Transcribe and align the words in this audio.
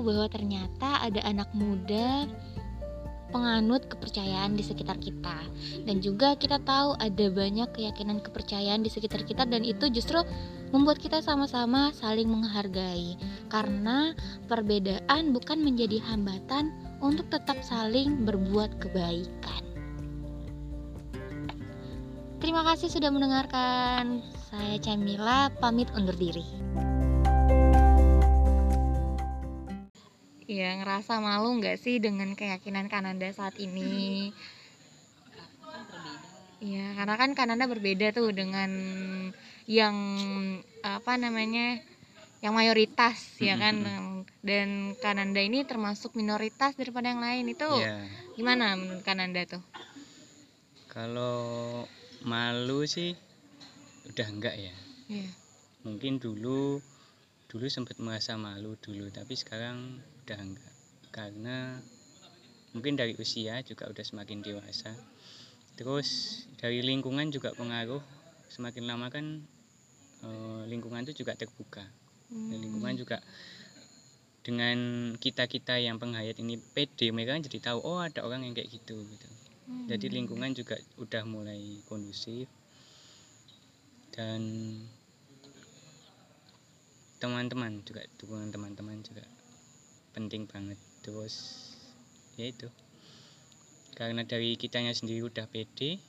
bahwa 0.00 0.26
ternyata 0.30 1.02
ada 1.02 1.20
anak 1.26 1.50
muda 1.54 2.26
penganut 3.28 3.84
kepercayaan 3.92 4.56
di 4.56 4.64
sekitar 4.64 4.96
kita 4.96 5.36
dan 5.84 6.00
juga 6.00 6.32
kita 6.34 6.60
tahu 6.64 6.96
ada 6.96 7.28
banyak 7.28 7.68
keyakinan 7.76 8.24
kepercayaan 8.24 8.80
di 8.80 8.88
sekitar 8.88 9.22
kita 9.24 9.44
dan 9.44 9.62
itu 9.64 9.92
justru 9.92 10.24
membuat 10.72 11.00
kita 11.00 11.20
sama-sama 11.20 11.92
saling 11.96 12.28
menghargai 12.28 13.16
karena 13.52 14.16
perbedaan 14.48 15.32
bukan 15.32 15.60
menjadi 15.60 16.00
hambatan 16.08 16.72
untuk 17.04 17.28
tetap 17.28 17.60
saling 17.60 18.24
berbuat 18.24 18.80
kebaikan. 18.80 19.62
Terima 22.38 22.62
kasih 22.64 22.88
sudah 22.88 23.10
mendengarkan. 23.10 24.22
Saya 24.48 24.80
Camila 24.80 25.52
pamit 25.60 25.90
undur 25.92 26.16
diri. 26.16 26.46
Iya, 30.48 30.80
ngerasa 30.80 31.20
malu 31.20 31.60
nggak 31.60 31.76
sih 31.76 32.00
dengan 32.00 32.32
keyakinan 32.32 32.88
Kananda 32.88 33.28
saat 33.36 33.60
ini? 33.60 34.32
Iya, 36.58 36.96
karena 36.96 37.14
kan 37.20 37.30
Kananda 37.36 37.68
berbeda 37.68 38.16
tuh 38.16 38.32
dengan 38.32 38.70
yang 39.68 39.96
apa 40.80 41.20
namanya 41.20 41.76
yang 42.40 42.56
mayoritas 42.56 43.36
ya 43.36 43.60
kan 43.60 43.76
dan 44.40 44.96
Kananda 45.04 45.44
ini 45.44 45.68
termasuk 45.68 46.16
minoritas 46.16 46.72
daripada 46.80 47.12
yang 47.12 47.20
lain 47.20 47.52
itu 47.52 47.68
ya 47.84 48.00
gimana 48.32 48.72
menurut 48.78 49.04
Kananda 49.04 49.44
tuh? 49.44 49.60
kalau 50.88 51.84
malu 52.24 52.88
sih 52.88 53.12
udah 54.08 54.28
enggak 54.32 54.56
ya 54.56 54.74
Iya. 55.08 55.30
mungkin 55.84 56.16
dulu 56.16 56.80
dulu 57.48 57.66
sempat 57.68 58.00
merasa 58.00 58.34
malu 58.40 58.74
dulu 58.80 59.12
tapi 59.12 59.36
sekarang 59.36 60.00
udah 60.28 60.44
enggak. 60.44 60.74
Karena 61.08 61.80
mungkin 62.76 63.00
dari 63.00 63.16
usia 63.16 63.64
juga 63.64 63.88
udah 63.88 64.04
semakin 64.04 64.44
dewasa. 64.44 64.92
Terus 65.80 66.44
dari 66.60 66.84
lingkungan 66.84 67.32
juga 67.32 67.56
pengaruh. 67.56 68.04
Semakin 68.52 68.84
lama 68.84 69.08
kan 69.08 69.40
eh, 70.20 70.62
lingkungan 70.68 71.08
itu 71.08 71.24
juga 71.24 71.32
terbuka. 71.32 71.80
Dan 72.28 72.60
lingkungan 72.60 72.92
juga 73.00 73.24
dengan 74.44 74.76
kita 75.16 75.48
kita 75.48 75.80
yang 75.80 75.96
penghayat 75.96 76.36
ini 76.44 76.60
pede 76.60 77.08
mereka 77.08 77.36
kan 77.36 77.44
jadi 77.44 77.72
tahu 77.72 77.84
oh 77.84 78.04
ada 78.04 78.20
orang 78.24 78.44
yang 78.44 78.52
kayak 78.52 78.68
gitu 78.68 79.00
gitu. 79.00 79.28
Hmm. 79.68 79.84
jadi 79.84 80.08
lingkungan 80.08 80.56
juga 80.56 80.76
udah 81.00 81.24
mulai 81.24 81.80
kondusif. 81.88 82.48
Dan 84.12 84.40
teman-teman 87.16 87.80
juga 87.84 88.04
dukungan 88.20 88.52
teman-teman 88.52 89.00
juga 89.00 89.24
penting 90.18 90.50
banget. 90.50 90.78
Terus 91.06 91.34
ya 92.34 92.50
itu. 92.50 92.66
Karena 93.94 94.26
dari 94.26 94.58
kitanya 94.58 94.90
sendiri 94.90 95.22
udah 95.22 95.46
pede 95.46 96.02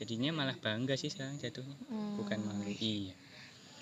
jadinya 0.00 0.32
malah 0.32 0.56
bangga 0.56 0.96
sih 0.96 1.12
sekarang 1.12 1.36
jatuhnya. 1.38 1.76
Bukan 2.18 2.40
malu 2.42 2.66
iya. 2.66 3.14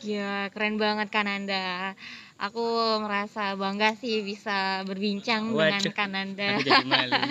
Ya 0.02 0.50
keren 0.50 0.76
banget 0.76 1.08
Kananda. 1.14 1.94
Aku 2.38 2.62
merasa 3.02 3.54
bangga 3.54 3.94
sih 3.94 4.26
bisa 4.26 4.82
berbincang 4.82 5.54
dengan 5.54 5.78
Waduh, 5.78 5.94
Kananda. 5.94 6.58
aku 6.58 6.66
jadi 6.68 6.84
malu. 6.84 7.12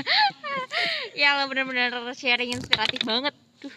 Ya 1.17 1.33
lo 1.33 1.49
bener-bener 1.49 1.89
sharing 2.13 2.53
inspiratif 2.53 3.01
banget. 3.01 3.33
Tuh 3.57 3.73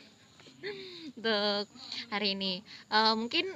untuk 1.17 1.65
hari 2.13 2.37
ini. 2.37 2.61
Eh, 2.93 3.15
mungkin 3.17 3.49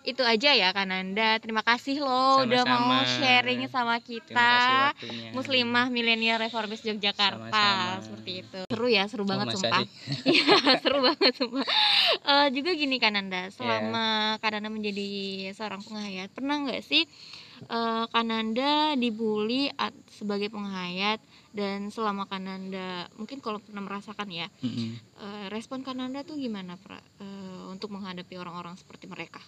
itu 0.00 0.22
aja 0.22 0.50
ya 0.50 0.72
Kananda. 0.72 1.36
Terima 1.38 1.60
kasih 1.60 2.00
lo 2.00 2.42
udah 2.42 2.64
mau 2.64 2.80
Sama-sama. 3.04 3.18
sharing 3.20 3.60
sama 3.68 3.96
kita. 4.00 4.96
Muslimah 5.30 5.86
milenial 5.86 6.40
reformis 6.40 6.80
Yogyakarta 6.80 7.52
Sama-sama. 7.52 8.00
seperti 8.00 8.30
itu. 8.40 8.60
Seru 8.66 8.86
ya, 8.88 9.04
seru 9.06 9.24
banget 9.24 9.52
sumpah. 9.52 9.84
Iya, 10.26 10.56
seru 10.80 10.98
banget 11.00 11.32
sumpah. 11.34 11.66
Eh, 12.22 12.48
juga 12.50 12.70
gini 12.72 12.96
Kananda, 12.96 13.46
Iya. 13.46 13.52
selama 13.52 14.04
Kananda 14.38 14.68
menjadi 14.68 15.08
seorang 15.52 15.80
penghayat, 15.80 16.28
pernah 16.30 16.56
nggak 16.62 16.80
sih 16.80 17.04
eh, 17.62 18.04
Kananda 18.08 18.96
dibully 18.96 19.68
at- 19.70 19.92
sebagai 20.08 20.48
penghayat 20.48 21.20
dan 21.52 21.92
selama 21.92 22.24
Kananda 22.24 23.04
mungkin 23.14 23.36
kalau 23.38 23.60
pernah 23.60 23.82
merasakan 23.82 24.32
ya, 24.32 24.48
Mm-mm. 24.58 24.96
eh, 24.96 25.46
respon 25.48 25.80
Kananda 25.80 26.22
tuh 26.22 26.34
gimana 26.34 26.74
pra, 26.74 26.96
eh, 26.96 27.64
untuk 27.68 27.92
menghadapi 27.92 28.32
orang-orang 28.34 28.74
seperti 28.74 29.04
mereka? 29.04 29.44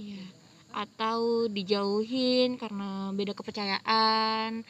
Iya. 0.00 0.24
Atau 0.72 1.50
dijauhin 1.52 2.56
karena 2.56 3.12
beda 3.12 3.36
kepercayaan, 3.36 4.64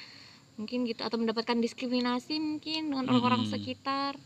mungkin 0.58 0.78
gitu 0.90 1.06
atau 1.06 1.16
mendapatkan 1.22 1.60
diskriminasi 1.62 2.42
mungkin 2.42 2.90
dengan 2.90 3.06
orang-orang 3.14 3.46
Hmm. 3.46 3.52
sekitar. 3.54 4.18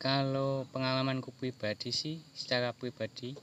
Kalau 0.00 0.66
pengalamanku 0.72 1.30
pribadi 1.36 1.92
sih, 1.92 2.18
secara 2.34 2.72
pribadi, 2.72 3.36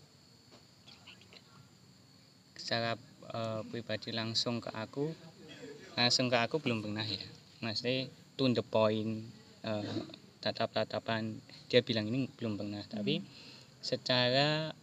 secara 2.58 2.98
eh, 3.30 3.62
pribadi 3.70 4.09
langsung 4.09 4.58
ke 4.58 4.74
aku, 4.74 5.14
langsung 5.94 6.34
ke 6.34 6.38
aku 6.42 6.58
belum 6.58 6.82
pernah 6.82 7.06
ya. 7.06 7.22
Maksudnya 7.62 8.09
to 8.36 8.50
the 8.52 8.66
point, 8.66 9.30
eh, 9.62 10.02
tatap-tatapan, 10.42 11.38
dia 11.70 11.86
bilang 11.86 12.09
ini 12.09 12.26
belum 12.36 12.58
pernah. 12.58 12.82
Tapi 12.90 13.22
secara 13.80 14.74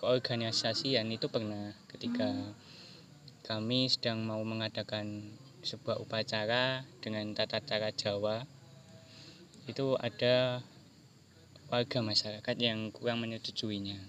keorganisasian 0.00 1.12
itu 1.12 1.28
pernah 1.28 1.76
ketika 1.92 2.32
kami 3.44 3.84
sedang 3.92 4.24
mau 4.24 4.40
mengadakan 4.40 5.36
sebuah 5.60 6.00
upacara 6.00 6.88
dengan 7.04 7.36
tata 7.36 7.60
cara 7.60 7.92
Jawa 7.92 8.48
itu 9.68 10.00
ada 10.00 10.64
warga 11.68 12.00
masyarakat 12.00 12.56
yang 12.56 12.88
kurang 12.96 13.20
menyetujuinya. 13.20 14.00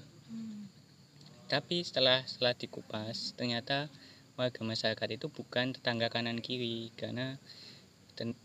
Tapi 1.52 1.84
setelah 1.84 2.24
setelah 2.24 2.56
dikupas 2.56 3.36
ternyata 3.36 3.92
warga 4.40 4.64
masyarakat 4.64 5.20
itu 5.20 5.28
bukan 5.28 5.76
tetangga 5.76 6.08
kanan 6.08 6.40
kiri 6.40 6.96
karena 6.96 7.36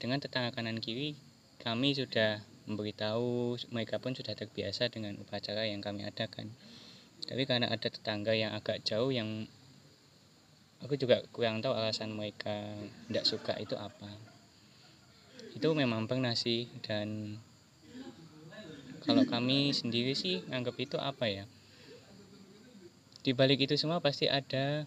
dengan 0.02 0.18
tetangga 0.18 0.50
kanan 0.50 0.82
kiri 0.82 1.14
kami 1.62 1.94
sudah 1.94 2.42
memberitahu 2.66 3.54
mereka 3.70 4.02
pun 4.02 4.18
sudah 4.18 4.34
terbiasa 4.34 4.90
dengan 4.90 5.14
upacara 5.22 5.70
yang 5.70 5.78
kami 5.78 6.02
adakan. 6.02 6.50
Tapi 7.26 7.42
karena 7.42 7.66
ada 7.66 7.90
tetangga 7.90 8.30
yang 8.32 8.54
agak 8.54 8.86
jauh 8.86 9.10
yang 9.10 9.50
aku 10.78 10.94
juga 10.94 11.26
kurang 11.34 11.58
tahu 11.58 11.74
alasan 11.74 12.14
mereka 12.14 12.78
tidak 13.10 13.24
suka 13.26 13.52
itu 13.58 13.74
apa. 13.74 14.06
Itu 15.58 15.74
memang 15.74 16.06
pernah 16.06 16.38
sih 16.38 16.70
dan 16.86 17.38
kalau 19.02 19.26
kami 19.26 19.74
sendiri 19.74 20.14
sih 20.14 20.42
anggap 20.54 20.78
itu 20.78 20.98
apa 20.98 21.26
ya? 21.26 21.44
Di 23.26 23.34
balik 23.34 23.66
itu 23.66 23.74
semua 23.74 23.98
pasti 23.98 24.30
ada 24.30 24.86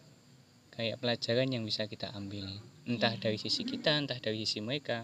kayak 0.79 1.03
pelajaran 1.03 1.51
yang 1.51 1.67
bisa 1.67 1.91
kita 1.91 2.07
ambil. 2.16 2.47
Entah 2.88 3.19
dari 3.19 3.35
sisi 3.35 3.67
kita 3.67 4.00
entah 4.00 4.16
dari 4.16 4.47
sisi 4.47 4.63
mereka. 4.63 5.03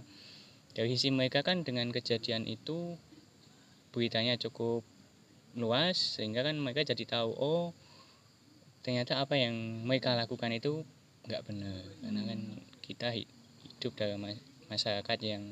Dari 0.71 0.87
sisi 0.95 1.11
mereka 1.11 1.43
kan 1.43 1.67
dengan 1.67 1.91
kejadian 1.91 2.47
itu 2.47 2.95
beritanya 3.91 4.39
cukup 4.39 4.87
luas 5.55 5.95
sehingga 5.95 6.43
kan 6.43 6.59
mereka 6.59 6.83
jadi 6.83 7.03
tahu 7.07 7.31
oh 7.35 7.71
ternyata 8.83 9.17
apa 9.23 9.39
yang 9.39 9.55
mereka 9.87 10.13
lakukan 10.13 10.53
itu 10.53 10.85
nggak 11.25 11.41
benar 11.47 11.81
karena 12.05 12.21
kan 12.27 12.39
kita 12.85 13.09
hi- 13.09 13.31
hidup 13.65 13.97
dalam 13.97 14.21
ma- 14.21 14.45
masyarakat 14.69 15.19
yang 15.25 15.43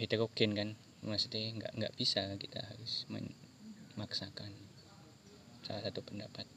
heterogen 0.00 0.56
kan 0.56 0.68
maksudnya 1.04 1.52
nggak 1.60 1.72
nggak 1.76 1.94
bisa 1.98 2.24
kita 2.40 2.64
harus 2.64 3.04
memaksakan 3.12 4.48
salah 5.66 5.82
satu 5.84 6.00
pendapat 6.00 6.48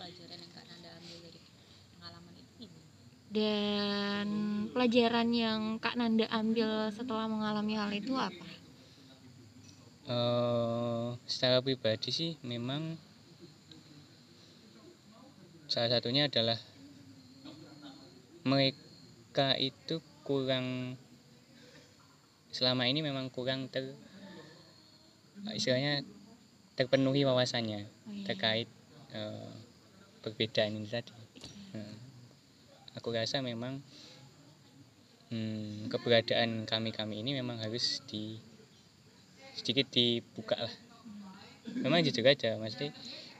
pelajaran 0.00 0.40
yang 0.40 0.52
Kak 0.56 0.64
Nanda 0.64 0.90
ambil 0.96 1.18
dari 1.28 1.40
pengalaman 1.92 2.34
itu? 2.40 2.80
Dan 3.28 4.26
pelajaran 4.72 5.28
yang 5.28 5.60
Kak 5.76 5.94
Nanda 6.00 6.26
ambil 6.32 6.88
setelah 6.88 7.28
mengalami 7.28 7.76
hal 7.76 7.92
itu 7.92 8.16
apa? 8.16 8.59
Eh, 10.10 11.08
secara 11.30 11.62
pribadi 11.62 12.10
sih 12.10 12.34
memang 12.42 12.98
salah 15.70 15.86
satunya 15.86 16.26
adalah 16.26 16.58
mereka 18.42 19.54
itu 19.54 20.02
kurang 20.26 20.98
selama 22.50 22.90
ini 22.90 23.06
memang 23.06 23.30
kurang 23.30 23.70
ter 23.70 23.94
istilahnya 25.54 26.02
terpenuhi 26.74 27.22
wawasannya 27.22 27.86
Oh, 27.86 28.10
iya. 28.10 28.26
terkait 28.26 28.68
eh, 29.14 29.52
perbedaan 30.26 30.74
ini 30.74 30.90
tadi. 30.90 31.14
Nah, 31.70 31.94
aku 32.98 33.14
rasa 33.14 33.38
memang 33.46 33.78
hmm, 35.30 35.86
keberadaan 35.86 36.66
kami-kami 36.66 37.22
ini 37.22 37.38
memang 37.38 37.62
harus 37.62 38.02
di 38.10 38.49
sedikit 39.60 39.92
dibuka 39.92 40.56
lah. 40.56 40.74
Memang 41.76 42.00
jujur 42.02 42.24
aja, 42.24 42.56
mesti 42.56 42.90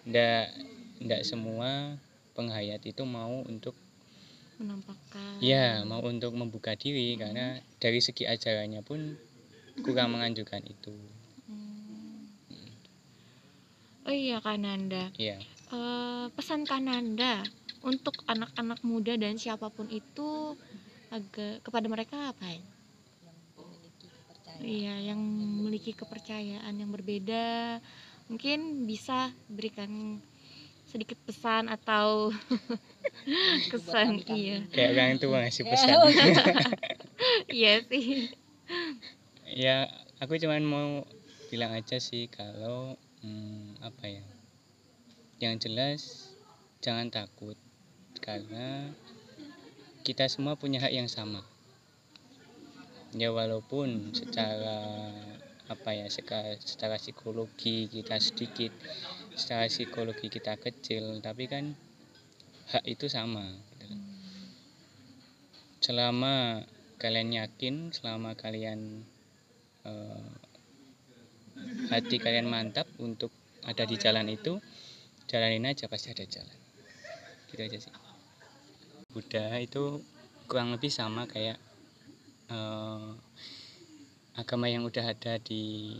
ndak 0.04 0.52
tidak 1.00 1.20
semua 1.24 1.96
penghayat 2.36 2.84
itu 2.84 3.02
mau 3.08 3.40
untuk 3.48 3.72
menampakkan 4.60 5.40
ya 5.40 5.80
mau 5.88 6.04
untuk 6.04 6.36
membuka 6.36 6.76
diri 6.76 7.16
karena 7.16 7.56
dari 7.80 8.00
segi 8.00 8.28
ajarannya 8.28 8.84
pun 8.84 9.16
kurang 9.80 10.16
menganjurkan 10.16 10.60
itu 10.68 10.92
Hmm. 11.48 12.28
oh 14.04 14.12
iya 14.14 14.38
Kananda 14.44 15.08
ya 15.16 15.40
Eh, 15.70 16.26
pesan 16.34 16.66
Kananda 16.66 17.46
untuk 17.86 18.26
anak-anak 18.26 18.82
muda 18.82 19.14
dan 19.14 19.38
siapa 19.38 19.70
pun 19.70 19.86
itu 19.86 20.58
agak 21.14 21.62
kepada 21.62 21.86
mereka 21.86 22.34
apa 22.34 22.42
ya? 22.42 22.58
Iya, 24.60 25.12
yang 25.12 25.20
memiliki 25.20 25.96
kepercayaan 25.96 26.74
yang 26.76 26.90
berbeda, 26.92 27.80
mungkin 28.28 28.84
bisa 28.84 29.32
berikan 29.48 30.20
sedikit 30.90 31.16
pesan 31.22 31.70
atau 31.70 32.34
kesan 33.70 34.20
iya. 34.34 34.66
Kayak 34.74 34.90
orang 34.94 35.18
tua 35.22 35.36
ngasih 35.46 35.64
Ya, 35.68 35.70
pesan. 35.72 35.96
Iya 37.52 37.74
sih. 37.86 38.32
Ya 39.44 39.76
aku 40.18 40.40
cuman 40.40 40.62
mau 40.66 40.90
bilang 41.50 41.74
aja 41.74 41.98
sih 41.98 42.26
kalau 42.30 42.94
hmm, 43.22 43.82
apa 43.82 44.04
ya 44.06 44.26
yang 45.42 45.58
jelas 45.58 46.30
jangan 46.84 47.10
takut 47.10 47.58
karena 48.22 48.92
kita 50.06 50.30
semua 50.30 50.54
punya 50.54 50.78
hak 50.80 50.94
yang 50.94 51.10
sama 51.10 51.42
ya 53.14 53.34
walaupun 53.34 54.14
secara 54.14 55.10
apa 55.70 55.90
ya 55.94 56.06
secara, 56.10 56.58
secara 56.58 56.98
psikologi 56.98 57.86
kita 57.86 58.18
sedikit 58.18 58.74
secara 59.38 59.70
psikologi 59.70 60.26
kita 60.26 60.58
kecil 60.58 61.22
tapi 61.22 61.46
kan 61.46 61.74
hak 62.70 62.86
itu 62.86 63.06
sama 63.10 63.46
gitu. 63.74 63.86
Selama 65.82 66.62
kalian 66.98 67.34
yakin 67.34 67.90
selama 67.90 68.34
kalian 68.38 69.06
eh, 69.86 70.30
hati 71.90 72.18
kalian 72.18 72.46
mantap 72.46 72.86
untuk 73.02 73.34
ada 73.66 73.86
di 73.86 73.96
jalan 73.98 74.26
itu 74.30 74.58
jalanin 75.26 75.66
aja 75.70 75.86
pasti 75.86 76.10
ada 76.10 76.26
jalan. 76.26 76.58
Gitu 77.50 77.62
aja 77.62 77.78
sih. 77.78 77.94
Buddha 79.10 79.58
itu 79.58 80.02
kurang 80.46 80.74
lebih 80.74 80.90
sama 80.90 81.26
kayak 81.26 81.58
eh, 82.50 83.08
agama 84.36 84.66
yang 84.66 84.82
udah 84.86 85.14
ada 85.14 85.38
di 85.38 85.96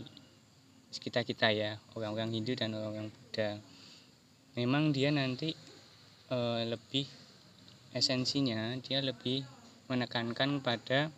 sekitar 0.91 1.23
kita 1.23 1.55
ya 1.55 1.79
orang-orang 1.95 2.35
Hindu 2.35 2.53
dan 2.53 2.75
orang-orang 2.75 3.09
Buddha. 3.09 3.57
Memang 4.59 4.91
dia 4.91 5.09
nanti 5.15 5.55
eh, 6.31 6.61
lebih 6.67 7.07
esensinya 7.91 8.75
dia 8.79 9.03
lebih 9.03 9.43
menekankan 9.91 10.63
pada 10.63 11.11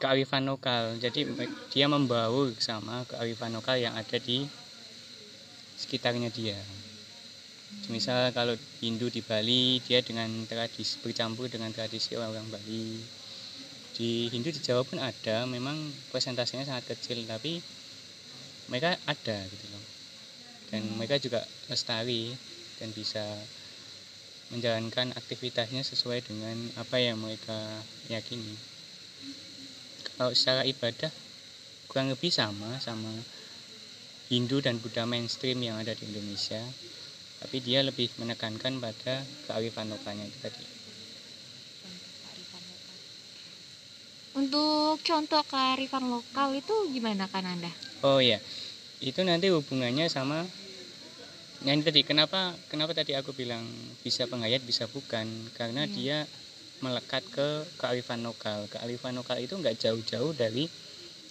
kearifan 0.00 0.48
lokal. 0.48 0.96
Jadi 1.00 1.24
dia 1.72 1.86
membaur 1.88 2.52
sama 2.60 3.04
kearifan 3.08 3.56
lokal 3.56 3.80
yang 3.80 3.96
ada 3.96 4.20
di 4.20 4.44
sekitarnya 5.80 6.28
dia. 6.32 6.56
Misal 7.90 8.30
kalau 8.32 8.54
Hindu 8.80 9.10
di 9.10 9.20
Bali 9.20 9.82
dia 9.82 10.00
dengan 10.00 10.30
tradisi 10.46 10.96
bercampur 11.02 11.50
dengan 11.50 11.74
tradisi 11.74 12.14
orang-orang 12.14 12.48
Bali 12.54 13.02
di 13.94 14.28
Hindu 14.30 14.50
di 14.50 14.60
Jawa 14.60 14.82
pun 14.82 14.98
ada. 14.98 15.46
Memang 15.46 15.76
persentasenya 16.10 16.66
sangat 16.66 16.94
kecil 16.94 17.24
tapi 17.24 17.62
mereka 18.70 18.98
ada 19.06 19.38
gitu 19.48 19.66
loh. 19.70 19.84
Dan 20.70 20.82
mereka 20.98 21.16
juga 21.22 21.46
lestari 21.70 22.34
dan 22.82 22.90
bisa 22.90 23.22
menjalankan 24.52 25.14
aktivitasnya 25.16 25.82
sesuai 25.86 26.26
dengan 26.26 26.54
apa 26.76 27.00
yang 27.00 27.18
mereka 27.22 27.82
yakini. 28.10 28.54
Kalau 30.14 30.30
secara 30.30 30.62
ibadah 30.62 31.10
kurang 31.90 32.10
lebih 32.10 32.30
sama 32.30 32.78
sama 32.82 33.10
Hindu 34.30 34.58
dan 34.58 34.82
Buddha 34.82 35.06
mainstream 35.06 35.62
yang 35.62 35.78
ada 35.78 35.94
di 35.94 36.10
Indonesia 36.10 36.58
tapi 37.44 37.60
dia 37.60 37.84
lebih 37.84 38.08
menekankan 38.16 38.80
pada 38.80 39.22
kearifan 39.44 39.92
lokalnya 39.92 40.24
itu 40.24 40.38
tadi 40.40 40.64
kearifan 42.24 42.62
lokal. 42.72 42.98
Untuk 44.34 44.98
contoh 45.00 45.42
kearifan 45.46 46.10
lokal 46.10 46.54
itu 46.54 46.74
gimana 46.90 47.30
Kananda 47.30 47.70
oh 48.02 48.18
iya. 48.20 48.38
Itu 49.04 49.20
nanti 49.20 49.52
hubungannya 49.52 50.08
sama 50.08 50.48
yang 51.64 51.80
tadi 51.80 52.04
kenapa 52.04 52.52
kenapa 52.68 52.92
tadi 52.92 53.12
aku 53.16 53.32
bilang 53.32 53.64
bisa 54.04 54.24
penghayat 54.28 54.60
bisa 54.64 54.84
bukan? 54.88 55.28
Karena 55.56 55.84
Iya. 55.88 55.92
dia 55.92 56.18
melekat 56.84 57.24
ke 57.32 57.64
kearifan 57.80 58.20
lokal. 58.24 58.68
Kearifan 58.68 59.16
lokal 59.16 59.40
itu 59.40 59.56
nggak 59.56 59.76
jauh-jauh 59.80 60.32
dari 60.36 60.68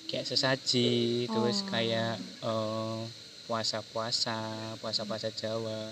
kayak 0.10 0.26
sesaji 0.26 1.26
terus 1.30 1.62
Oh. 1.66 1.70
kayak 1.74 2.18
eh, 2.42 3.02
puasa-puasa 3.50 4.74
puasa-puasa 4.82 5.30
Jawa. 5.34 5.90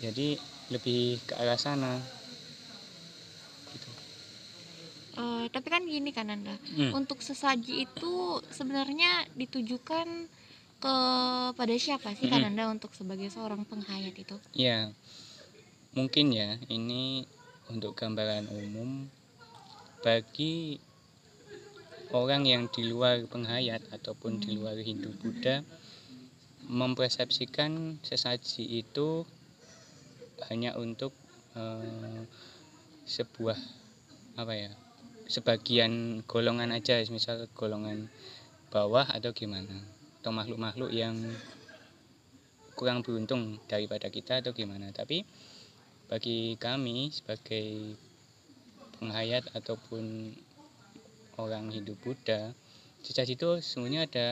Jadi 0.00 0.36
lebih 0.72 1.20
ke 1.28 1.36
arah 1.36 1.60
sana 1.60 2.00
Eh, 5.14 5.46
tapi 5.54 5.70
kan 5.70 5.86
gini 5.86 6.10
Kananda 6.10 6.58
Hmm. 6.74 6.90
untuk 6.98 7.22
sesaji 7.22 7.86
itu 7.86 8.14
sebenarnya 8.50 9.30
ditujukan 9.38 10.26
kepada 10.82 11.74
siapa 11.78 12.12
sih 12.18 12.26
Mm-mm. 12.26 12.34
Kananda 12.34 12.66
untuk 12.68 12.90
sebagai 12.98 13.30
seorang 13.30 13.62
penghayat 13.64 14.12
itu 14.18 14.36
Ya, 14.52 14.90
mungkin 15.94 16.34
ya 16.34 16.58
ini 16.66 17.24
untuk 17.70 17.94
gambaran 17.94 18.50
umum 18.50 19.06
bagi 20.02 20.82
orang 22.12 22.44
yang 22.44 22.66
di 22.68 22.84
luar 22.84 23.22
penghayat 23.30 23.80
ataupun 23.94 24.42
di 24.42 24.52
Hmm. 24.52 24.58
luar 24.60 24.76
Hindu 24.82 25.14
Buddha 25.16 25.62
mempersepsikan 26.66 28.02
sesaji 28.02 28.82
itu 28.82 29.22
hanya 30.50 30.74
untuk 30.74 31.14
eh, 31.54 32.22
sebuah 33.06 33.56
apa 34.34 34.54
ya 34.58 34.72
sebagian 35.24 36.22
golongan 36.28 36.72
aja 36.72 37.00
misal 37.08 37.48
golongan 37.56 38.12
bawah 38.68 39.06
atau 39.08 39.32
gimana? 39.32 39.72
Atau 40.20 40.32
makhluk-makhluk 40.32 40.90
yang 40.92 41.16
kurang 42.74 43.06
beruntung 43.06 43.62
daripada 43.70 44.10
kita 44.10 44.42
atau 44.42 44.52
gimana? 44.52 44.90
Tapi 44.90 45.24
bagi 46.10 46.60
kami 46.60 47.08
sebagai 47.14 47.96
penghayat 49.00 49.48
ataupun 49.56 50.36
orang 51.40 51.72
Hindu 51.72 51.98
Buddha 51.98 52.54
sesaji 53.04 53.36
itu 53.36 53.60
sebenarnya 53.60 54.08
ada 54.08 54.28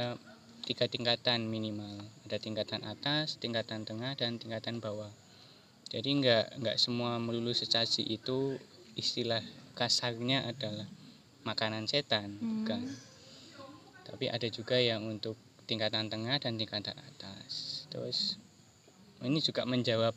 tiga 0.62 0.86
tingkatan 0.86 1.44
minimal. 1.50 2.06
Ada 2.28 2.38
tingkatan 2.38 2.86
atas 2.86 3.36
tingkatan 3.36 3.84
tengah 3.84 4.14
dan 4.14 4.38
tingkatan 4.38 4.78
bawah. 4.78 5.10
Jadi 5.92 6.08
nggak 6.24 6.62
nggak 6.62 6.76
semua 6.80 7.20
melulu 7.20 7.52
sesaji 7.52 8.06
itu 8.06 8.56
istilah 8.96 9.42
kasarnya 9.72 10.48
adalah 10.48 10.88
makanan 11.42 11.90
setan 11.90 12.38
Hmm. 12.38 12.62
bukan? 12.62 12.82
Tapi 14.02 14.24
ada 14.28 14.48
juga 14.50 14.78
yang 14.78 15.06
untuk 15.06 15.38
tingkatan 15.66 16.10
tengah 16.10 16.36
dan 16.38 16.58
tingkatan 16.58 16.98
atas. 16.98 17.84
Terus 17.88 18.36
ini 19.22 19.38
juga 19.38 19.62
menjawab 19.64 20.14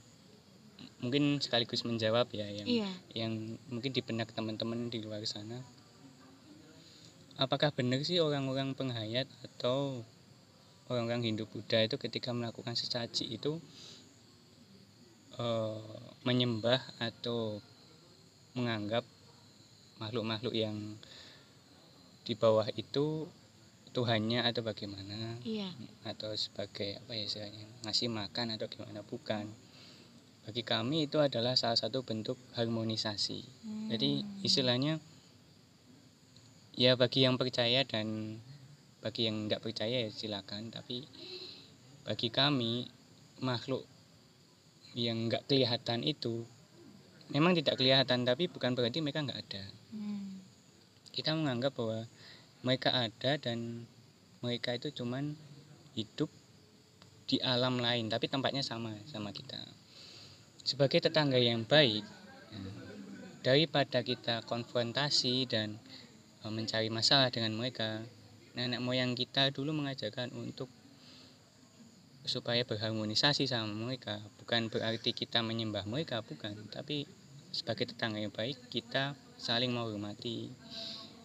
mungkin 1.00 1.38
sekaligus 1.38 1.86
menjawab 1.86 2.28
ya 2.34 2.50
yang 2.50 2.68
iya. 2.68 2.90
yang 3.14 3.60
mungkin 3.70 3.94
di 3.94 4.02
benak 4.02 4.34
teman-teman 4.34 4.90
di 4.90 5.06
luar 5.06 5.22
sana. 5.24 5.62
Apakah 7.36 7.70
benar 7.76 8.00
sih 8.02 8.24
orang-orang 8.24 8.74
penghayat 8.74 9.28
atau 9.44 10.02
orang-orang 10.88 11.36
Hindu 11.36 11.46
Buddha 11.46 11.84
itu 11.84 12.00
ketika 12.00 12.32
melakukan 12.32 12.74
sesaji 12.80 13.38
itu 13.38 13.60
eh, 15.36 16.00
menyembah 16.24 16.80
atau 16.98 17.60
menganggap 18.56 19.04
makhluk-makhluk 20.00 20.56
yang 20.56 21.00
di 22.26 22.34
bawah 22.34 22.66
itu 22.74 23.30
Tuhannya 23.96 24.44
atau 24.44 24.60
bagaimana? 24.60 25.40
Iya. 25.48 25.72
Atau 26.04 26.36
sebagai 26.36 27.00
apa 27.00 27.16
ya 27.16 27.24
istilahnya 27.24 27.64
ngasih 27.88 28.12
makan 28.12 28.60
atau 28.60 28.68
gimana? 28.68 29.00
Bukan. 29.08 29.48
Bagi 30.44 30.68
kami 30.68 31.08
itu 31.08 31.24
adalah 31.24 31.56
salah 31.56 31.80
satu 31.80 32.04
bentuk 32.04 32.36
harmonisasi. 32.60 33.48
Jadi 33.88 34.20
Hmm. 34.20 34.44
istilahnya 34.44 34.94
ya 36.76 37.00
bagi 37.00 37.24
yang 37.24 37.40
percaya 37.40 37.88
dan 37.88 38.38
bagi 39.00 39.32
yang 39.32 39.48
nggak 39.48 39.64
percaya 39.64 40.04
ya 40.04 40.12
silakan. 40.12 40.76
Tapi 40.76 41.08
bagi 42.04 42.28
kami 42.28 42.92
makhluk 43.40 43.88
yang 44.92 45.32
nggak 45.32 45.48
kelihatan 45.48 46.04
itu 46.04 46.44
memang 47.34 47.58
tidak 47.58 47.80
kelihatan 47.80 48.28
tapi 48.28 48.46
bukan 48.50 48.76
berarti 48.78 49.00
mereka 49.02 49.26
nggak 49.26 49.42
ada 49.42 49.64
Hmm. 49.96 50.44
kita 51.16 51.32
menganggap 51.32 51.72
bahwa 51.72 52.04
mereka 52.62 52.92
ada 52.92 53.40
dan 53.40 53.88
mereka 54.44 54.76
itu 54.76 54.92
cuman 54.92 55.34
hidup 55.96 56.28
di 57.26 57.40
alam 57.40 57.80
lain 57.80 58.12
tapi 58.12 58.28
tempatnya 58.28 58.62
sama 58.62 58.92
sama 59.08 59.32
kita 59.32 59.58
sebagai 60.66 61.00
tetangga 61.00 61.40
yang 61.40 61.64
baik 61.64 62.04
daripada 63.46 64.02
kita 64.02 64.42
konfrontasi 64.50 65.46
dan 65.46 65.78
eh, 66.42 66.52
mencari 66.52 66.90
masalah 66.90 67.30
dengan 67.30 67.54
mereka 67.54 68.02
nenek 68.58 68.82
moyang 68.82 69.14
kita 69.14 69.54
dulu 69.54 69.70
mengajarkan 69.78 70.34
untuk 70.34 70.66
supaya 72.26 72.62
berharmonisasi 72.66 73.46
sama 73.46 73.70
mereka 73.74 74.18
bukan 74.42 74.68
berarti 74.74 75.14
kita 75.14 75.40
menyembah 75.46 75.86
mereka 75.86 76.22
bukan 76.26 76.58
tapi 76.74 77.06
sebagai 77.54 77.86
tetangga 77.94 78.20
yang 78.20 78.34
baik 78.34 78.58
kita 78.74 79.14
saling 79.38 79.72
menghormati 79.72 80.50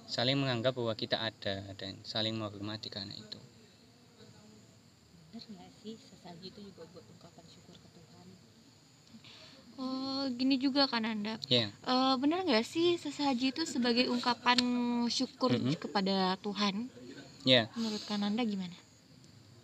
saling 0.07 0.37
menganggap 0.39 0.73
bahwa 0.77 0.95
kita 0.95 1.17
ada 1.23 1.57
dan 1.81 1.97
saling 2.05 2.37
menghormati 2.37 2.89
karena 2.93 3.15
itu 3.17 3.41
bener 5.31 5.43
nggak 5.47 5.71
sih 5.83 5.95
sesaji 5.97 6.47
itu 6.53 6.61
juga 6.69 6.83
buat 6.93 7.07
ungkapan 7.07 7.45
syukur 7.49 7.77
ke 7.79 7.89
Tuhan 7.97 8.27
Oh, 9.81 10.29
gini 10.37 10.61
juga 10.61 10.85
kan 10.85 11.09
Anda. 11.09 11.41
ya 11.49 11.73
Eh, 11.81 12.15
benar 12.21 12.45
nggak 12.45 12.67
sih 12.67 13.01
sesaji 13.01 13.57
itu 13.57 13.63
sebagai 13.65 14.05
ungkapan 14.13 14.59
syukur 15.09 15.57
Mhm. 15.57 15.81
kepada 15.81 16.37
Tuhan? 16.45 16.93
ya 17.49 17.65
Menurut 17.73 18.03
kan 18.05 18.21
Anda 18.21 18.45
gimana? 18.45 18.77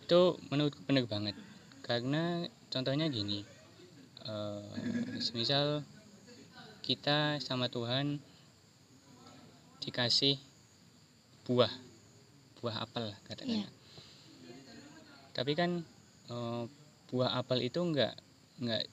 Itu 0.07 0.39
menurutku 0.47 0.79
benar 0.87 1.03
banget. 1.03 1.35
Karena 1.83 2.47
contohnya 2.71 3.11
gini 3.11 3.43
eh 4.23 4.63
semisal 5.19 5.83
kita 6.83 7.43
sama 7.43 7.67
Tuhan 7.67 8.23
dikasih 9.83 10.39
buah 11.47 11.71
buah 12.59 12.83
apel 12.83 13.11
katakanlah 13.23 13.63
Iya. 13.63 13.67
tapi 15.31 15.51
kan 15.55 15.83
eh, 16.27 16.63
buah 17.07 17.39
apel 17.39 17.67
itu 17.71 17.79
enggak 17.79 18.19
enggak 18.59 18.83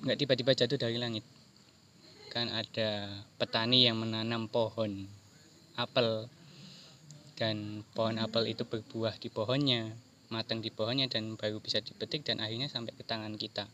enggak 0.00 0.16
tiba-tiba 0.20 0.52
jatuh 0.56 0.80
dari 0.80 0.96
langit. 0.96 1.24
Kan 2.32 2.48
ada 2.48 3.20
petani 3.36 3.84
yang 3.84 4.00
menanam 4.00 4.48
pohon 4.48 5.08
apel 5.76 6.28
dan 7.36 7.84
pohon 7.92 8.16
apel 8.16 8.48
itu 8.48 8.64
berbuah 8.64 9.16
di 9.20 9.28
pohonnya 9.28 9.92
matang 10.34 10.58
di 10.58 10.74
pohonnya 10.74 11.06
dan 11.06 11.38
baru 11.38 11.62
bisa 11.62 11.78
dipetik 11.78 12.26
dan 12.26 12.42
akhirnya 12.42 12.66
sampai 12.66 12.90
ke 12.98 13.06
tangan 13.06 13.38
kita. 13.38 13.70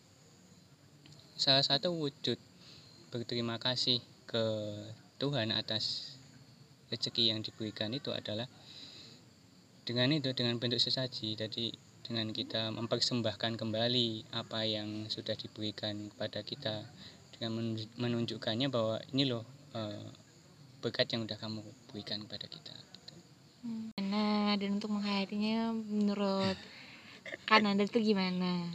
Salah 1.41 1.65
satu 1.65 1.97
wujud 1.97 2.37
berterima 3.09 3.57
kasih 3.57 4.05
ke 4.29 4.45
Tuhan 5.17 5.51
atas 5.57 6.15
rezeki 6.93 7.33
yang 7.33 7.41
diberikan 7.41 7.91
itu 7.97 8.13
adalah 8.13 8.45
dengan 9.89 10.13
itu 10.13 10.31
dengan 10.37 10.61
bentuk 10.61 10.79
sesaji 10.79 11.35
jadi 11.35 11.73
dengan 12.07 12.31
kita 12.35 12.75
mempersembahkan 12.75 13.59
kembali 13.59 14.35
apa 14.35 14.67
yang 14.67 15.07
sudah 15.07 15.35
diberikan 15.39 16.11
kepada 16.15 16.43
kita 16.43 16.87
dengan 17.39 17.51
menunj- 17.59 17.91
menunjukkannya 17.99 18.69
bahwa 18.71 18.99
ini 19.15 19.31
loh 19.31 19.47
eh, 19.75 20.07
berkat 20.83 21.11
yang 21.15 21.27
udah 21.27 21.39
kamu 21.39 21.63
berikan 21.91 22.23
kepada 22.27 22.47
kita 22.51 22.75
Nah, 24.11 24.59
dan 24.59 24.83
untuk 24.83 24.91
menghayatinya 24.91 25.71
menurut 25.71 26.59
kan 27.47 27.63
Anda 27.63 27.87
itu 27.87 28.03
gimana? 28.03 28.67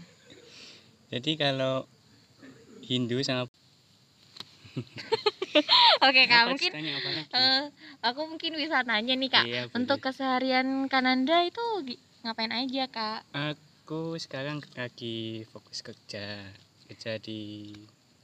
jadi 1.11 1.31
kalau 1.35 1.85
Hindu 2.87 3.19
sama 3.23 3.47
Oke 6.07 6.21
kak, 6.27 6.43
Apa 6.43 6.51
mungkin 6.51 6.71
eh, 7.35 7.63
aku 8.03 8.21
mungkin 8.27 8.51
bisa 8.59 8.83
nanya 8.83 9.15
nih 9.15 9.29
kak. 9.31 9.45
Iya, 9.47 9.61
boleh. 9.67 9.75
Untuk 9.79 9.99
keseharian 10.03 10.91
Kananda 10.91 11.43
itu 11.47 11.63
ngapain 12.27 12.51
aja 12.51 12.83
kak? 12.91 13.21
Aku 13.31 14.19
sekarang 14.19 14.59
lagi 14.75 15.47
fokus 15.51 15.79
kerja, 15.79 16.51
kerja 16.91 17.11
di 17.23 17.71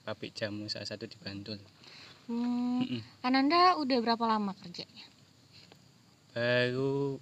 pabrik 0.04 0.36
jamu 0.36 0.68
salah 0.68 0.88
satu 0.88 1.08
di 1.08 1.16
Bantul. 1.20 1.60
Hmm. 2.28 2.88
Kananda 3.24 3.80
udah 3.80 3.98
berapa 4.04 4.24
lama 4.28 4.52
kerjanya? 4.60 5.11
Baru 6.32 7.20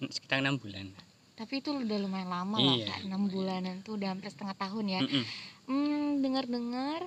mm, 0.00 0.08
sekitar 0.12 0.40
enam 0.40 0.56
bulan. 0.56 0.88
Tapi 1.36 1.60
itu 1.60 1.68
udah 1.68 1.98
lumayan 2.00 2.32
lama 2.32 2.56
lah 2.56 2.76
Iya, 2.80 2.88
kak, 2.88 3.00
6 3.04 3.22
bulanan 3.28 3.84
tuh 3.84 4.00
udah 4.00 4.08
hampir 4.16 4.32
setengah 4.32 4.56
tahun 4.56 4.84
ya. 4.88 5.00
Mm-mm. 5.04 5.24
Hmm, 5.68 6.24
dengar-dengar 6.24 7.00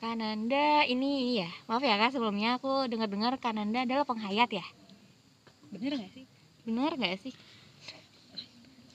Kananda 0.00 0.82
ini 0.88 1.38
ya, 1.38 1.50
maaf 1.70 1.84
ya 1.84 1.94
kak 1.94 2.10
sebelumnya 2.10 2.58
aku 2.58 2.90
dengar-dengar 2.90 3.38
Kananda 3.38 3.86
adalah 3.86 4.02
penghayat 4.02 4.50
ya. 4.50 4.64
bener 5.72 5.96
nggak 5.96 6.12
sih 6.12 6.24
Benar 6.66 6.90
nggak 6.98 7.16
sih? 7.22 7.32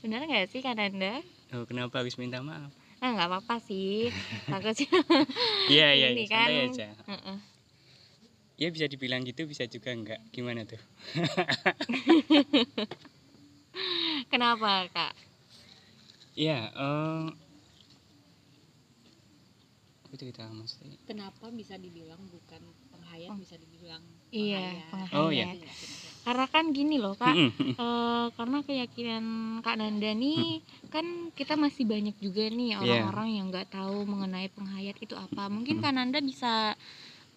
Benar 0.03 0.21
nggak 0.27 0.45
sih 0.51 0.61
Kananda? 0.63 1.19
Oh, 1.55 1.63
kenapa 1.63 1.99
harus 2.03 2.15
minta 2.19 2.39
maaf? 2.43 2.71
Ah 2.99 3.09
nggak 3.13 3.27
apa-apa 3.29 3.55
sih, 3.63 4.09
takut 4.51 4.73
sih. 4.75 4.87
Iya 5.69 5.87
iya, 5.95 6.07
Ini 6.15 6.25
iya, 6.25 6.31
kan. 6.31 6.49
aja. 6.73 6.87
Heeh. 7.07 7.37
Ya 8.57 8.73
bisa 8.73 8.89
dibilang 8.89 9.21
gitu, 9.21 9.45
bisa 9.45 9.69
juga 9.69 9.93
enggak. 9.93 10.17
Gimana 10.33 10.65
tuh? 10.65 10.81
Kenapa 14.33 14.89
kak? 14.89 15.13
Iya, 16.33 16.73
eh 16.73 17.25
aku 20.07 20.15
cerita 20.17 20.47
mesti. 20.49 20.87
kenapa 21.05 21.51
bisa 21.51 21.75
dibilang 21.75 22.17
bukan 22.31 22.63
penghayat 22.89 23.29
Oh. 23.29 23.37
bisa 23.37 23.59
dibilang 23.59 24.01
Iya, 24.31 24.81
penghayat 24.89 25.17
Oh, 25.17 25.29
iya. 25.29 25.45
Itu 25.53 25.67
maksudnya? 25.67 26.11
Karena 26.25 26.45
kan 26.49 26.65
gini 26.73 26.95
loh 26.97 27.13
kak, 27.15 27.35
eh, 27.77 28.25
karena 28.33 28.57
keyakinan 28.65 29.25
Kak 29.61 29.77
Nanda 29.77 30.11
nih 30.11 30.65
kan 30.89 31.05
kita 31.31 31.53
masih 31.55 31.85
banyak 31.85 32.17
juga 32.19 32.49
nih 32.49 32.75
orang-orang 32.75 33.29
yang 33.37 33.45
nggak 33.53 33.69
tahu 33.71 34.03
mengenai 34.03 34.49
penghayat 34.49 34.97
itu 34.97 35.13
apa. 35.13 35.47
Mungkin. 35.47 35.79
Kak 35.79 35.93
Nanda 35.93 36.19
bisa 36.19 36.73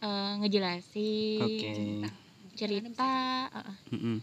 eh, 0.00 0.32
ngejelasin 0.40 1.40
Oke. 1.44 1.72
cerita. 2.56 3.12
eh, 3.52 3.60
eh. 3.60 3.76
Mm-mm. 3.94 4.18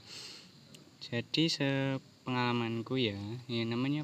Jadi 0.98 1.44
sepengalamanku 1.48 3.00
ya, 3.00 3.18
yang 3.48 3.72
namanya 3.72 4.04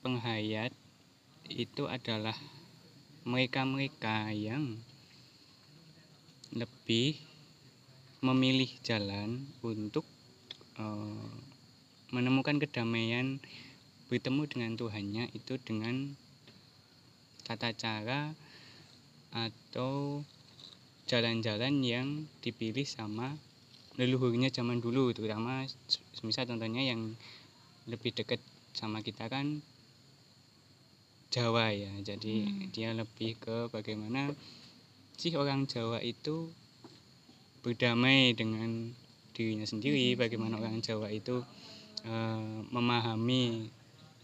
penghayat 0.00 0.74
itu 1.46 1.86
adalah 1.86 2.34
mereka-mereka 3.26 4.34
yang 4.34 4.80
lebih 6.54 7.18
memilih 8.24 8.70
jalan 8.82 9.50
untuk 9.60 10.06
eh, 10.80 11.30
menemukan 12.14 12.56
kedamaian 12.62 13.38
bertemu 14.06 14.42
dengan 14.46 14.72
Tuhannya 14.78 15.34
itu 15.34 15.58
dengan 15.58 16.14
tata 17.42 17.74
cara 17.74 18.34
atau 19.34 20.22
jalan-jalan 21.06 21.74
yang 21.86 22.08
dipilih 22.42 22.84
sama 22.86 23.38
leluhurnya 23.96 24.52
zaman 24.52 24.82
dulu 24.82 25.14
terutama 25.16 25.64
s- 25.64 26.02
misal 26.26 26.44
contohnya 26.44 26.82
yang 26.84 27.14
lebih 27.88 28.12
dekat 28.12 28.42
sama 28.76 29.00
kita 29.00 29.30
kan 29.30 29.62
Jawa 31.30 31.74
ya. 31.74 31.90
Jadi 32.02 32.46
Hmm. 32.46 32.70
dia 32.70 32.90
lebih 32.94 33.36
ke 33.36 33.68
bagaimana 33.70 34.30
sih 35.16 35.34
orang 35.34 35.66
Jawa 35.66 35.98
itu 36.04 36.50
berdamai 37.64 38.30
dengan 38.36 38.94
dirinya 39.34 39.66
sendiri 39.66 40.14
bagaimana 40.16 40.56
orang 40.60 40.78
Jawa 40.80 41.10
itu 41.10 41.42
eh, 42.06 42.58
memahami 42.70 43.66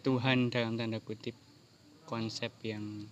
Tuhan 0.07 0.49
dalam 0.55 0.79
tanda 0.79 1.03
kutip 1.03 1.35
konsep 2.07 2.55
yang 2.63 3.07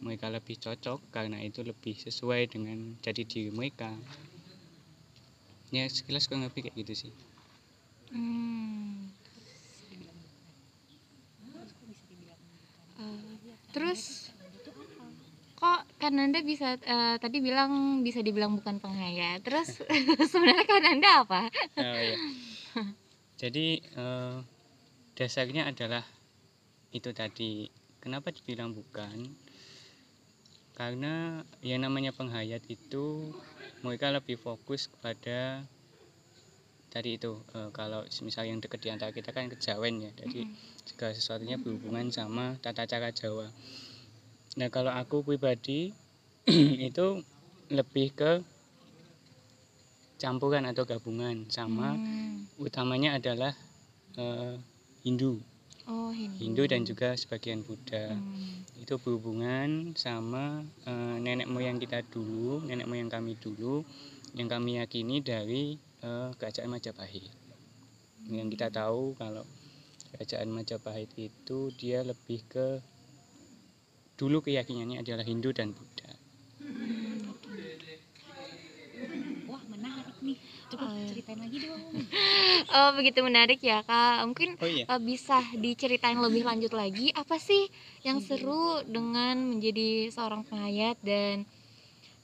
mereka 0.00 0.32
lebih 0.32 0.56
cocok 0.56 0.98
karena 1.12 1.38
itu 1.44 1.60
lebih 1.60 1.94
sesuai 1.96 2.48
dengan 2.48 2.96
jadi 3.04 3.22
diri 3.24 3.50
mereka 3.52 3.92
ya 5.70 5.86
sekilas 5.86 6.26
kurang 6.26 6.48
lebih 6.48 6.66
kayak 6.66 6.76
gitu 6.82 6.94
sih 7.08 7.12
Hmm. 8.10 9.06
terus 11.46 11.70
kok 11.70 11.86
bisa 11.86 12.02
dibilang 12.10 12.40
bukan 12.42 12.98
Eh, 12.98 13.34
terus 13.70 14.02
kok 15.54 15.80
Kak 16.02 16.10
Nanda 16.10 16.40
bisa 16.42 16.74
eh, 16.74 17.16
tadi 17.22 17.38
bilang 17.38 18.02
bisa 18.02 18.18
dibilang 18.18 18.58
bukan 18.58 18.82
penghayat. 18.82 19.46
Terus 19.46 19.78
sebenarnya 20.32 20.64
Kak 20.66 20.80
Nanda 20.82 21.10
apa? 21.22 21.40
Oh, 21.78 22.00
iya. 22.02 22.16
Jadi 23.38 23.78
eh, 23.78 24.36
dasarnya 25.14 25.70
adalah 25.70 26.02
itu 26.90 27.14
tadi. 27.14 27.70
Kenapa 28.02 28.32
dibilang 28.34 28.72
bukan? 28.74 29.28
Karena 30.80 31.44
yang 31.60 31.84
namanya 31.84 32.08
penghayat 32.16 32.64
itu 32.72 33.36
mereka 33.84 34.08
lebih 34.08 34.40
fokus 34.40 34.88
kepada 34.88 35.68
tadi 36.88 37.20
itu 37.20 37.36
eh, 37.52 37.68
kalau 37.76 38.08
misal 38.24 38.48
yang 38.48 38.64
dekat 38.64 38.80
di 38.80 38.88
antara 38.88 39.12
kita 39.12 39.28
kan 39.28 39.52
kejawen 39.52 40.08
ya. 40.08 40.10
Jadi 40.24 40.48
segala 40.88 41.12
sesuatunya 41.12 41.60
berhubungan 41.60 42.08
sama 42.08 42.56
tata 42.64 42.88
cara 42.88 43.12
Jawa. 43.12 43.52
Nah 44.56 44.72
kalau 44.72 44.88
aku 44.88 45.20
pribadi 45.20 45.92
itu 46.88 47.20
lebih 47.68 48.16
ke 48.16 48.40
campuran 50.16 50.64
atau 50.64 50.88
gabungan 50.88 51.44
sama 51.52 52.00
Hmm. 52.00 52.48
utamanya 52.56 53.20
adalah 53.20 53.52
eh, 54.16 54.56
Hindu 55.04 55.44
oh 55.88 56.10
Hindu. 56.12 56.36
Hindu 56.42 56.62
dan 56.68 56.82
juga 56.84 57.14
sebagian 57.16 57.64
Buddha. 57.64 58.12
Hmm. 58.12 58.66
itu 58.80 58.96
berhubungan 58.96 59.92
sama 59.92 60.64
eh, 60.88 61.16
nenek 61.20 61.46
moyang 61.46 61.76
kita 61.76 62.00
dulu 62.08 62.64
nenek 62.64 62.88
moyang 62.88 63.12
kami 63.12 63.36
dulu 63.36 63.84
yang 64.32 64.48
kami 64.48 64.80
yakini 64.80 65.20
dari 65.20 65.76
eh, 66.02 66.30
kerajaan 66.36 66.72
Majapahit. 66.72 67.30
Yang 68.28 68.56
kita 68.56 68.68
tahu 68.72 69.16
kalau 69.16 69.44
kerajaan 70.16 70.48
Majapahit 70.50 71.12
itu 71.16 71.70
dia 71.76 72.02
lebih 72.02 72.42
ke 72.48 72.80
dulu 74.16 74.44
keyakinannya 74.44 75.00
adalah 75.00 75.24
Hindu 75.24 75.52
dan 75.56 75.72
Buddha 75.72 76.12
Wah 79.50 79.62
menarik 79.66 80.16
nih. 80.22 80.38
Coba 80.70 80.86
Oh, 80.86 80.94
iya. 80.94 81.10
ceritain 81.10 81.38
lagi 81.42 81.58
dong. 81.58 81.82
oh 82.78 82.88
begitu 82.94 83.18
menarik 83.26 83.58
ya 83.58 83.82
kak 83.82 84.22
mungkin 84.22 84.54
oh 84.62 84.70
iya 84.70 84.86
eh, 84.86 85.00
bisa 85.02 85.42
diceritain 85.58 86.18
lebih 86.22 86.46
lanjut 86.46 86.70
lagi 86.70 87.10
apa 87.10 87.36
sih 87.42 87.66
yang 88.06 88.22
seru 88.22 88.80
dengan 88.86 89.34
menjadi 89.50 90.14
seorang 90.14 90.46
penghayat 90.46 90.94
dan 91.02 91.42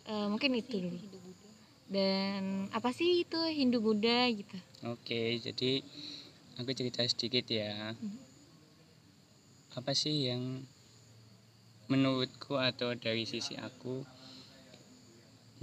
eh, 0.07 0.27
mungkin 0.31 0.55
itu 0.55 0.79
dulu 0.79 0.99
dan 1.91 2.67
apa 2.75 2.91
sih 2.95 3.23
itu 3.27 3.39
Hindu 3.51 3.79
Buddha 3.83 4.27
gitu 4.31 4.59
Oke, 4.87 5.41
jadi 5.41 5.81
aku 6.61 6.71
cerita 6.77 7.01
sedikit 7.09 7.49
ya. 7.49 7.97
Mhm. 7.97 8.19
Apa 9.75 9.97
sih 9.97 10.31
yang 10.31 10.63
menurutku 11.89 12.61
atau 12.61 12.93
dari 12.95 13.25
sisi 13.25 13.57
aku 13.57 14.05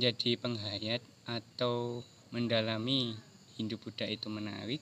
jadi 0.01 0.35
penghayat 0.41 1.05
atau 1.29 2.01
mendalami 2.33 3.13
Hindu 3.55 3.77
Buddha 3.77 4.09
itu 4.09 4.27
menarik? 4.27 4.81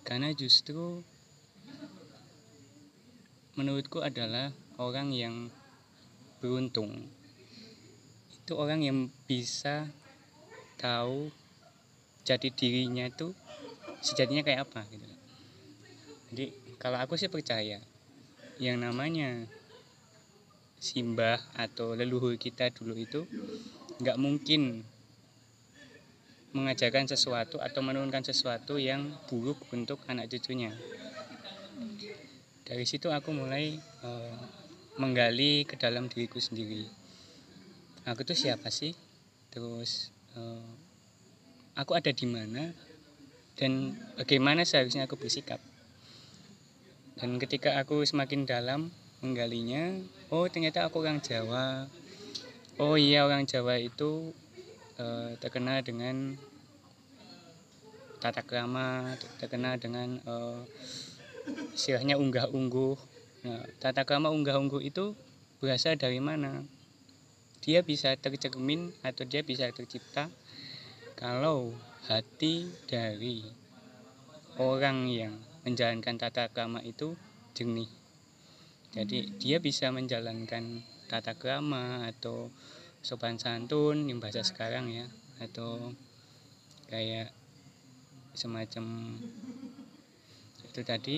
Karena 0.00 0.32
justru 0.32 1.04
menurutku 3.60 4.00
adalah 4.00 4.48
orang 4.80 5.12
yang 5.12 5.52
beruntung. 6.40 7.04
Itu 8.32 8.56
orang 8.56 8.80
yang 8.80 9.12
bisa 9.28 9.86
tahu 10.80 11.28
jati 12.24 12.48
dirinya 12.48 13.04
itu 13.04 13.36
sejatinya 14.00 14.40
kayak 14.40 14.64
apa 14.68 14.86
gitu 14.88 15.04
jadi 16.32 16.46
kalau 16.80 16.96
aku 17.02 17.20
sih 17.20 17.28
percaya 17.28 17.84
yang 18.56 18.80
namanya 18.80 19.44
simbah 20.80 21.36
atau 21.52 21.92
leluhur 21.92 22.36
kita 22.40 22.72
dulu 22.72 22.96
itu 22.96 23.28
nggak 24.00 24.16
mungkin 24.16 24.86
mengajarkan 26.50 27.06
sesuatu 27.06 27.62
atau 27.62 27.80
menurunkan 27.82 28.26
sesuatu 28.26 28.76
yang 28.76 29.14
buruk 29.30 29.60
untuk 29.70 30.02
anak 30.10 30.30
cucunya 30.30 30.74
dari 32.66 32.84
situ 32.86 33.10
aku 33.10 33.30
mulai 33.34 33.78
eh, 33.78 34.36
menggali 34.98 35.64
ke 35.64 35.78
dalam 35.78 36.10
diriku 36.10 36.42
sendiri 36.42 36.86
aku 38.04 38.26
tuh 38.26 38.34
siapa 38.34 38.68
sih 38.68 38.94
terus 39.54 40.10
eh, 40.34 40.70
aku 41.78 41.96
ada 41.96 42.12
di 42.12 42.26
mana 42.28 42.74
dan 43.60 43.92
bagaimana 44.16 44.64
seharusnya 44.64 45.04
aku 45.04 45.20
bersikap. 45.20 45.60
Dan 47.20 47.36
ketika 47.36 47.76
aku 47.76 48.00
semakin 48.08 48.48
dalam 48.48 48.88
menggalinya, 49.20 50.00
oh 50.32 50.48
ternyata 50.48 50.88
aku 50.88 51.04
orang 51.04 51.20
Jawa. 51.20 51.84
Oh 52.80 52.96
iya 52.96 53.28
orang 53.28 53.44
Jawa 53.44 53.76
itu 53.76 54.32
eh, 55.00 55.30
terkenal 55.40 55.80
dengan 55.80 56.36
tata 58.20 58.44
krama, 58.44 59.16
terkenal 59.40 59.80
dengan 59.80 60.20
eh, 60.20 60.60
istilahnya 61.72 62.20
unggah-ungguh. 62.20 62.94
Nah, 63.48 63.64
tata 63.80 64.04
krama 64.04 64.28
unggah-ungguh 64.28 64.84
itu 64.84 65.16
berasal 65.64 65.96
dari 65.96 66.20
mana? 66.20 66.68
Dia 67.64 67.80
bisa 67.80 68.12
tercermin 68.16 68.92
atau 69.00 69.24
dia 69.24 69.40
bisa 69.40 69.68
tercipta 69.72 70.28
kalau 71.16 71.72
hati 72.08 72.68
dari 72.88 73.44
orang 74.56 75.08
yang 75.08 75.36
menjalankan 75.64 76.16
tata 76.16 76.48
krama 76.52 76.80
itu 76.84 77.16
jernih. 77.56 77.88
Jadi 78.90 79.36
dia 79.38 79.62
bisa 79.62 79.92
menjalankan 79.92 80.82
tata 81.06 81.36
krama 81.36 82.08
atau 82.08 82.50
sopan 83.00 83.40
santun 83.40 84.08
yang 84.08 84.20
bahasa 84.20 84.44
sekarang 84.44 84.92
ya 84.92 85.08
atau 85.40 85.96
kayak 86.92 87.32
semacam 88.36 89.16
itu 90.68 90.80
tadi 90.84 91.16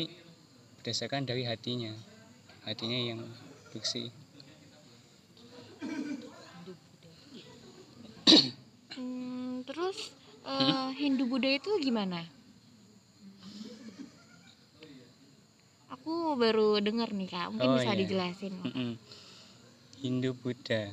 berdasarkan 0.80 1.26
dari 1.26 1.42
hatinya 1.44 1.92
hatinya 2.64 2.98
yang 2.98 3.20
bersih. 3.74 4.08
Hmm, 8.94 9.66
terus 9.66 10.14
eh, 10.46 10.88
Hindu 10.96 11.26
Buddha 11.26 11.50
itu 11.50 11.70
gimana? 11.82 12.22
Aku 15.92 16.34
baru 16.40 16.80
dengar 16.80 17.12
nih 17.12 17.28
kak, 17.28 17.52
mungkin 17.52 17.68
Oh, 17.72 17.76
bisa 17.76 17.92
iya. 17.92 18.00
dijelasin. 18.00 18.54
Hindu 20.02 20.34
Buddha 20.34 20.90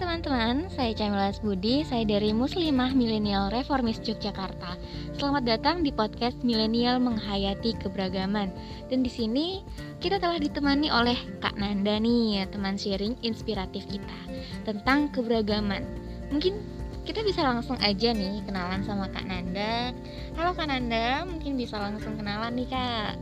teman-teman, 0.00 0.72
saya 0.72 0.96
Camilas 0.96 1.44
Budi, 1.44 1.84
saya 1.84 2.08
dari 2.08 2.32
Muslimah 2.32 2.96
Milenial 2.96 3.52
Reformis 3.52 4.00
Yogyakarta. 4.00 4.80
Selamat 5.20 5.44
datang 5.44 5.84
di 5.84 5.92
podcast 5.92 6.40
Milenial 6.40 6.96
Menghayati 6.96 7.76
Keberagaman. 7.76 8.48
Dan 8.88 9.04
di 9.04 9.12
sini 9.12 9.60
kita 10.00 10.16
telah 10.16 10.40
ditemani 10.40 10.88
oleh 10.88 11.20
Kak 11.44 11.52
Nanda 11.60 12.00
nih, 12.00 12.48
teman 12.48 12.80
sharing 12.80 13.12
inspiratif 13.20 13.84
kita 13.92 14.20
tentang 14.64 15.12
keberagaman. 15.12 15.84
Mungkin 16.32 16.56
kita 17.04 17.20
bisa 17.20 17.44
langsung 17.44 17.76
aja 17.84 18.16
nih 18.16 18.40
kenalan 18.48 18.80
sama 18.80 19.04
Kak 19.12 19.28
Nanda. 19.28 19.92
Halo 20.32 20.56
Kak 20.56 20.72
Nanda, 20.72 21.28
mungkin 21.28 21.60
bisa 21.60 21.76
langsung 21.76 22.16
kenalan 22.16 22.56
nih 22.56 22.72
Kak. 22.72 23.20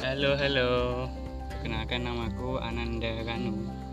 Halo 0.00 0.40
halo 0.40 0.72
Perkenalkan 1.52 2.00
namaku 2.08 2.56
Ananda 2.64 3.12
Ranu 3.28 3.84